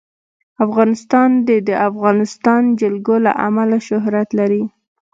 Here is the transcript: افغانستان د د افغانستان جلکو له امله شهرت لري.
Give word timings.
افغانستان 0.65 1.29
د 1.47 1.49
د 1.67 1.69
افغانستان 1.89 2.63
جلکو 2.81 3.15
له 3.25 3.31
امله 3.47 3.77
شهرت 3.87 4.29
لري. 4.39 4.63